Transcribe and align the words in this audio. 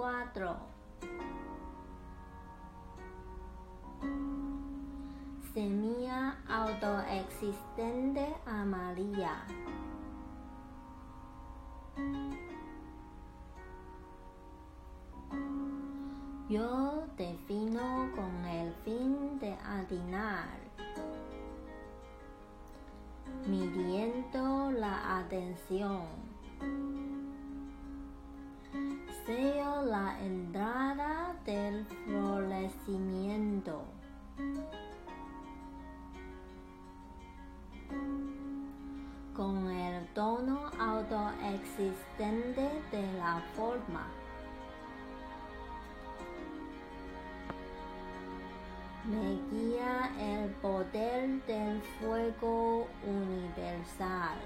4. 0.00 0.56
Semilla 5.52 6.38
autoexistente 6.48 8.34
amarilla. 8.46 9.44
Yo 16.48 17.04
defino 17.18 18.10
con 18.16 18.46
el 18.46 18.72
fin 18.86 19.38
de 19.38 19.52
atinar, 19.52 20.58
midiendo 23.46 24.70
la 24.72 25.18
atención. 25.18 26.30
Con 39.34 39.70
el 39.70 40.06
tono 40.14 40.70
autoexistente 40.78 42.68
de 42.92 43.12
la 43.18 43.42
forma. 43.56 44.06
me 49.04 49.40
guía 49.50 50.10
el 50.18 50.50
poder 50.62 51.44
del 51.46 51.80
fuego 51.98 52.86
universal. 53.04 54.38